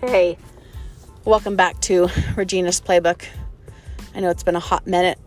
Hey, 0.00 0.38
welcome 1.26 1.56
back 1.56 1.78
to 1.82 2.08
Regina's 2.34 2.80
Playbook. 2.80 3.26
I 4.14 4.20
know 4.20 4.30
it's 4.30 4.42
been 4.42 4.56
a 4.56 4.60
hot 4.60 4.86
minute 4.86 5.18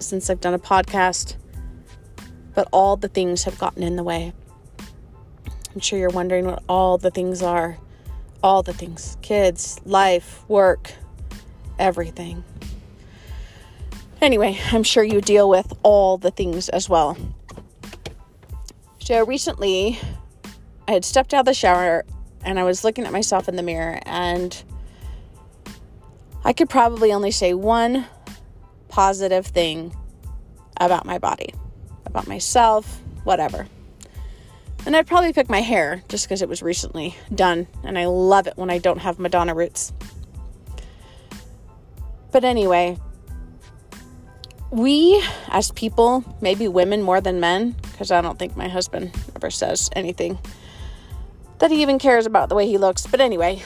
since 0.00 0.28
I've 0.28 0.42
done 0.42 0.52
a 0.52 0.58
podcast, 0.58 1.36
but 2.54 2.68
all 2.70 2.98
the 2.98 3.08
things 3.08 3.44
have 3.44 3.58
gotten 3.58 3.82
in 3.82 3.96
the 3.96 4.02
way. 4.02 4.34
I'm 5.74 5.80
sure 5.80 5.98
you're 5.98 6.10
wondering 6.10 6.44
what 6.44 6.62
all 6.68 6.98
the 6.98 7.10
things 7.10 7.42
are. 7.42 7.78
All 8.42 8.62
the 8.62 8.74
things 8.74 9.16
kids, 9.22 9.80
life, 9.86 10.46
work, 10.46 10.92
everything. 11.78 12.44
Anyway, 14.20 14.58
I'm 14.72 14.82
sure 14.82 15.02
you 15.02 15.22
deal 15.22 15.48
with 15.48 15.72
all 15.82 16.18
the 16.18 16.30
things 16.30 16.68
as 16.68 16.86
well. 16.86 17.16
So 18.98 19.24
recently, 19.24 19.98
I 20.86 20.92
had 20.92 21.06
stepped 21.06 21.32
out 21.32 21.40
of 21.40 21.46
the 21.46 21.54
shower 21.54 22.04
and 22.44 22.58
I 22.58 22.64
was 22.64 22.84
looking 22.84 23.04
at 23.04 23.12
myself 23.12 23.48
in 23.48 23.56
the 23.56 23.62
mirror, 23.62 23.98
and 24.04 24.62
I 26.44 26.52
could 26.52 26.68
probably 26.68 27.12
only 27.12 27.30
say 27.30 27.54
one 27.54 28.06
positive 28.88 29.46
thing 29.46 29.94
about 30.80 31.04
my 31.04 31.18
body, 31.18 31.52
about 32.06 32.26
myself, 32.26 33.00
whatever. 33.24 33.66
And 34.86 34.96
I'd 34.96 35.06
probably 35.06 35.32
pick 35.32 35.50
my 35.50 35.60
hair 35.60 36.02
just 36.08 36.26
because 36.26 36.40
it 36.40 36.48
was 36.48 36.62
recently 36.62 37.16
done, 37.34 37.66
and 37.84 37.98
I 37.98 38.06
love 38.06 38.46
it 38.46 38.56
when 38.56 38.70
I 38.70 38.78
don't 38.78 39.00
have 39.00 39.18
Madonna 39.18 39.54
roots. 39.54 39.92
But 42.30 42.44
anyway, 42.44 42.98
we 44.70 45.22
as 45.48 45.72
people, 45.72 46.24
maybe 46.40 46.68
women 46.68 47.02
more 47.02 47.20
than 47.20 47.40
men, 47.40 47.74
because 47.82 48.10
I 48.10 48.20
don't 48.20 48.38
think 48.38 48.56
my 48.56 48.68
husband 48.68 49.10
ever 49.34 49.50
says 49.50 49.90
anything 49.94 50.38
that 51.58 51.70
he 51.70 51.82
even 51.82 51.98
cares 51.98 52.26
about 52.26 52.48
the 52.48 52.54
way 52.54 52.66
he 52.66 52.78
looks. 52.78 53.06
But 53.06 53.20
anyway, 53.20 53.62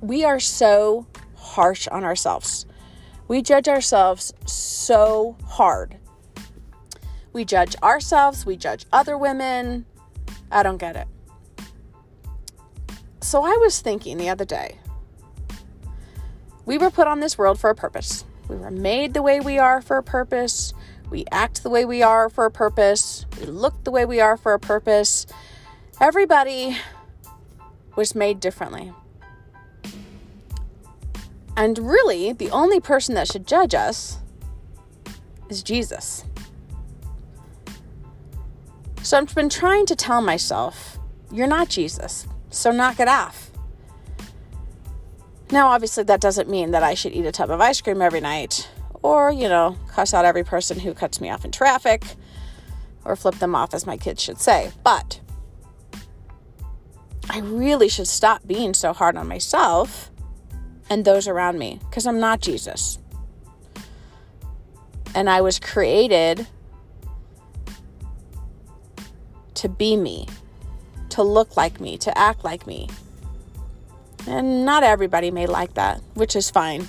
we 0.00 0.24
are 0.24 0.40
so 0.40 1.06
harsh 1.36 1.88
on 1.88 2.04
ourselves. 2.04 2.66
We 3.28 3.42
judge 3.42 3.68
ourselves 3.68 4.32
so 4.46 5.36
hard. 5.44 5.96
We 7.32 7.44
judge 7.44 7.76
ourselves, 7.82 8.46
we 8.46 8.56
judge 8.56 8.86
other 8.92 9.18
women. 9.18 9.84
I 10.50 10.62
don't 10.62 10.78
get 10.78 10.96
it. 10.96 11.08
So 13.20 13.42
I 13.42 13.58
was 13.60 13.80
thinking 13.80 14.16
the 14.16 14.28
other 14.28 14.44
day, 14.44 14.78
we 16.64 16.78
were 16.78 16.90
put 16.90 17.08
on 17.08 17.20
this 17.20 17.36
world 17.36 17.58
for 17.58 17.68
a 17.70 17.74
purpose. 17.74 18.24
We 18.48 18.56
were 18.56 18.70
made 18.70 19.12
the 19.12 19.22
way 19.22 19.40
we 19.40 19.58
are 19.58 19.82
for 19.82 19.98
a 19.98 20.02
purpose. 20.02 20.72
We 21.10 21.24
act 21.30 21.62
the 21.62 21.70
way 21.70 21.84
we 21.84 22.02
are 22.02 22.30
for 22.30 22.46
a 22.46 22.50
purpose. 22.50 23.26
We 23.38 23.46
look 23.46 23.84
the 23.84 23.90
way 23.90 24.04
we 24.04 24.20
are 24.20 24.36
for 24.36 24.54
a 24.54 24.60
purpose. 24.60 25.26
Everybody 26.00 26.76
was 27.96 28.14
made 28.14 28.38
differently. 28.38 28.92
And 31.56 31.78
really, 31.78 32.32
the 32.32 32.50
only 32.50 32.80
person 32.80 33.14
that 33.14 33.28
should 33.28 33.46
judge 33.46 33.74
us 33.74 34.18
is 35.48 35.62
Jesus. 35.62 36.24
So 39.02 39.16
I've 39.16 39.34
been 39.34 39.48
trying 39.48 39.86
to 39.86 39.96
tell 39.96 40.20
myself, 40.20 40.98
you're 41.32 41.46
not 41.46 41.70
Jesus, 41.70 42.26
so 42.50 42.70
knock 42.70 43.00
it 43.00 43.08
off. 43.08 43.50
Now, 45.50 45.68
obviously, 45.68 46.04
that 46.04 46.20
doesn't 46.20 46.50
mean 46.50 46.72
that 46.72 46.82
I 46.82 46.94
should 46.94 47.12
eat 47.12 47.24
a 47.24 47.32
tub 47.32 47.50
of 47.50 47.60
ice 47.60 47.80
cream 47.80 48.02
every 48.02 48.20
night 48.20 48.68
or, 49.02 49.30
you 49.30 49.48
know, 49.48 49.76
cuss 49.88 50.12
out 50.12 50.24
every 50.24 50.44
person 50.44 50.80
who 50.80 50.92
cuts 50.92 51.20
me 51.20 51.30
off 51.30 51.44
in 51.44 51.52
traffic 51.52 52.02
or 53.04 53.16
flip 53.16 53.36
them 53.36 53.54
off, 53.54 53.72
as 53.72 53.86
my 53.86 53.96
kids 53.96 54.22
should 54.22 54.40
say. 54.40 54.72
But 54.82 55.20
I 57.28 57.40
really 57.40 57.88
should 57.88 58.08
stop 58.08 58.46
being 58.46 58.74
so 58.74 58.92
hard 58.92 59.16
on 59.16 59.28
myself 59.28 60.10
and 60.88 61.04
those 61.04 61.26
around 61.26 61.58
me 61.58 61.80
because 61.88 62.06
I'm 62.06 62.20
not 62.20 62.40
Jesus. 62.40 62.98
And 65.14 65.28
I 65.28 65.40
was 65.40 65.58
created 65.58 66.46
to 69.54 69.68
be 69.68 69.96
me, 69.96 70.28
to 71.10 71.22
look 71.22 71.56
like 71.56 71.80
me, 71.80 71.98
to 71.98 72.16
act 72.16 72.44
like 72.44 72.66
me. 72.66 72.88
And 74.26 74.64
not 74.64 74.82
everybody 74.82 75.30
may 75.30 75.46
like 75.46 75.74
that, 75.74 76.00
which 76.14 76.36
is 76.36 76.50
fine. 76.50 76.88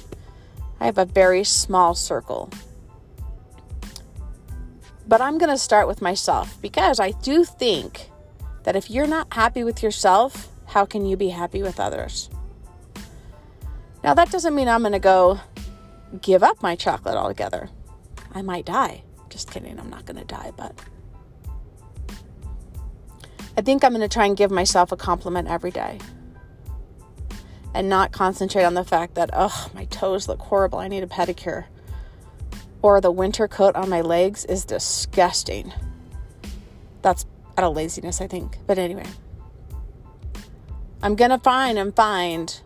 I 0.80 0.86
have 0.86 0.98
a 0.98 1.06
very 1.06 1.44
small 1.44 1.96
circle. 1.96 2.50
But 5.08 5.22
I'm 5.22 5.38
going 5.38 5.50
to 5.50 5.58
start 5.58 5.88
with 5.88 6.02
myself 6.02 6.62
because 6.62 7.00
I 7.00 7.12
do 7.12 7.46
think 7.46 8.10
that 8.68 8.76
if 8.76 8.90
you're 8.90 9.08
not 9.08 9.32
happy 9.32 9.64
with 9.64 9.82
yourself, 9.82 10.50
how 10.66 10.84
can 10.84 11.06
you 11.06 11.16
be 11.16 11.30
happy 11.30 11.64
with 11.64 11.80
others? 11.80 12.30
Now, 14.04 14.14
that 14.14 14.30
doesn't 14.30 14.54
mean 14.54 14.68
I'm 14.68 14.82
going 14.82 14.92
to 14.92 15.00
go 15.00 15.40
give 16.22 16.44
up 16.44 16.62
my 16.62 16.76
chocolate 16.76 17.16
altogether. 17.16 17.70
I 18.34 18.42
might 18.42 18.66
die. 18.66 19.04
Just 19.30 19.50
kidding, 19.50 19.80
I'm 19.80 19.90
not 19.90 20.06
going 20.06 20.20
to 20.20 20.26
die, 20.26 20.52
but 20.58 20.78
I 23.56 23.62
think 23.62 23.86
I'm 23.86 23.92
going 23.92 24.02
to 24.02 24.14
try 24.14 24.26
and 24.26 24.36
give 24.36 24.52
myself 24.52 24.92
a 24.92 24.98
compliment 24.98 25.48
every 25.48 25.72
day 25.72 26.00
and 27.74 27.88
not 27.88 28.12
concentrate 28.12 28.66
on 28.66 28.74
the 28.74 28.84
fact 28.84 29.16
that, 29.16 29.30
oh, 29.32 29.70
my 29.74 29.86
toes 29.86 30.28
look 30.28 30.42
horrible. 30.42 30.80
I 30.80 30.90
need 30.90 31.04
a 31.04 31.08
pedicure. 31.08 31.68
Or 32.82 33.00
the 33.00 33.12
winter 33.12 33.48
coat 33.48 33.78
on 33.78 33.88
my 33.88 34.02
legs 34.02 34.44
is 34.44 34.66
disgusting. 34.66 35.72
That's 37.02 37.26
out 37.58 37.64
of 37.64 37.76
laziness, 37.76 38.22
I 38.22 38.28
think. 38.28 38.60
But 38.68 38.78
anyway, 38.78 39.08
I'm 41.02 41.16
going 41.16 41.32
to 41.32 41.40
find 41.40 41.80
and 41.80 41.96
find 41.96 42.62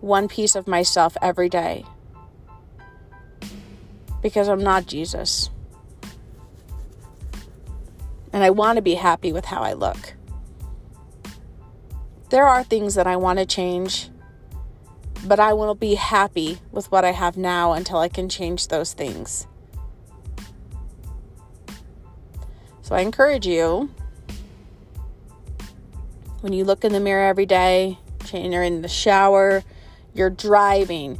one 0.00 0.28
piece 0.28 0.54
of 0.54 0.66
myself 0.66 1.16
every 1.22 1.48
day 1.48 1.84
because 4.20 4.48
I'm 4.48 4.62
not 4.62 4.86
Jesus. 4.86 5.50
And 8.32 8.42
I 8.42 8.50
want 8.50 8.76
to 8.76 8.82
be 8.82 8.94
happy 8.94 9.32
with 9.32 9.46
how 9.46 9.60
I 9.60 9.72
look. 9.72 10.14
There 12.30 12.48
are 12.48 12.64
things 12.64 12.94
that 12.94 13.06
I 13.06 13.16
want 13.16 13.38
to 13.40 13.46
change, 13.46 14.08
but 15.26 15.38
I 15.38 15.52
will 15.52 15.74
be 15.74 15.96
happy 15.96 16.58
with 16.70 16.90
what 16.90 17.04
I 17.04 17.12
have 17.12 17.36
now 17.36 17.74
until 17.74 17.98
I 17.98 18.08
can 18.08 18.28
change 18.28 18.68
those 18.68 18.94
things. 18.94 19.46
So 22.80 22.94
I 22.94 23.00
encourage 23.00 23.46
you 23.46 23.90
when 26.42 26.52
you 26.52 26.64
look 26.64 26.84
in 26.84 26.92
the 26.92 27.00
mirror 27.00 27.26
every 27.26 27.46
day, 27.46 27.98
you're 28.32 28.62
in 28.62 28.82
the 28.82 28.88
shower, 28.88 29.64
you're 30.12 30.30
driving, 30.30 31.18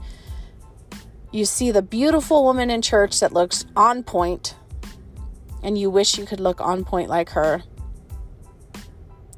you 1.32 1.46
see 1.46 1.70
the 1.70 1.80
beautiful 1.80 2.44
woman 2.44 2.70
in 2.70 2.82
church 2.82 3.18
that 3.20 3.32
looks 3.32 3.64
on 3.74 4.02
point, 4.02 4.54
and 5.62 5.78
you 5.78 5.88
wish 5.88 6.18
you 6.18 6.26
could 6.26 6.40
look 6.40 6.60
on 6.60 6.84
point 6.84 7.08
like 7.08 7.30
her. 7.30 7.62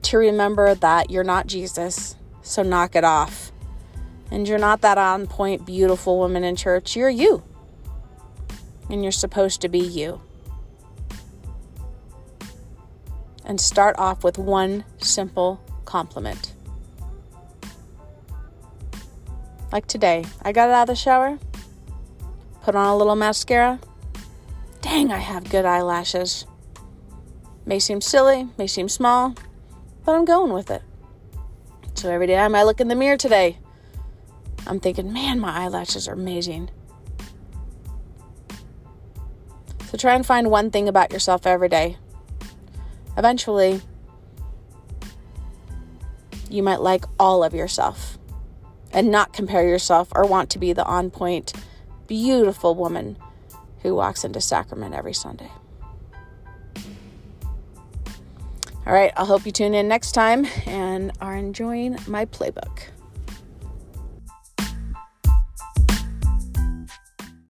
To 0.02 0.18
remember 0.18 0.74
that 0.74 1.10
you're 1.10 1.22
not 1.22 1.46
Jesus, 1.46 2.16
so 2.42 2.62
knock 2.62 2.96
it 2.96 3.04
off. 3.04 3.52
And 4.30 4.48
you're 4.48 4.58
not 4.58 4.80
that 4.80 4.98
on 4.98 5.28
point, 5.28 5.64
beautiful 5.64 6.18
woman 6.18 6.42
in 6.42 6.56
church. 6.56 6.96
You're 6.96 7.10
you. 7.10 7.44
And 8.90 9.02
you're 9.02 9.12
supposed 9.12 9.60
to 9.60 9.68
be 9.68 9.78
you. 9.78 10.20
And 13.44 13.60
start 13.60 13.94
off 13.98 14.24
with 14.24 14.36
one 14.36 14.84
simple 14.98 15.63
compliment. 15.94 16.54
Like 19.70 19.86
today, 19.86 20.24
I 20.42 20.50
got 20.50 20.68
out 20.68 20.82
of 20.82 20.86
the 20.88 20.96
shower, 20.96 21.38
put 22.62 22.74
on 22.74 22.88
a 22.88 22.96
little 22.96 23.14
mascara. 23.14 23.78
Dang, 24.80 25.12
I 25.12 25.18
have 25.18 25.48
good 25.48 25.64
eyelashes. 25.64 26.46
May 27.64 27.78
seem 27.78 28.00
silly, 28.00 28.48
may 28.58 28.66
seem 28.66 28.88
small, 28.88 29.36
but 30.04 30.16
I'm 30.16 30.24
going 30.24 30.52
with 30.52 30.68
it. 30.72 30.82
So 31.94 32.10
every 32.10 32.26
time 32.26 32.56
I 32.56 32.64
look 32.64 32.80
in 32.80 32.88
the 32.88 32.96
mirror 32.96 33.16
today, 33.16 33.58
I'm 34.66 34.80
thinking, 34.80 35.12
man, 35.12 35.38
my 35.38 35.58
eyelashes 35.58 36.08
are 36.08 36.14
amazing. 36.14 36.70
So 39.84 39.96
try 39.96 40.16
and 40.16 40.26
find 40.26 40.50
one 40.50 40.72
thing 40.72 40.88
about 40.88 41.12
yourself 41.12 41.46
every 41.46 41.68
day. 41.68 41.98
Eventually, 43.16 43.80
you 46.54 46.62
might 46.62 46.80
like 46.80 47.04
all 47.18 47.42
of 47.42 47.52
yourself 47.52 48.16
and 48.92 49.10
not 49.10 49.32
compare 49.32 49.66
yourself 49.66 50.08
or 50.14 50.24
want 50.24 50.50
to 50.50 50.58
be 50.58 50.72
the 50.72 50.84
on 50.84 51.10
point, 51.10 51.52
beautiful 52.06 52.74
woman 52.74 53.18
who 53.82 53.94
walks 53.94 54.24
into 54.24 54.40
sacrament 54.40 54.94
every 54.94 55.12
Sunday. 55.12 55.50
All 58.86 58.92
right, 58.92 59.12
I 59.16 59.24
hope 59.24 59.46
you 59.46 59.52
tune 59.52 59.74
in 59.74 59.88
next 59.88 60.12
time 60.12 60.46
and 60.66 61.10
are 61.20 61.34
enjoying 61.34 61.98
my 62.06 62.26
playbook. 62.26 62.93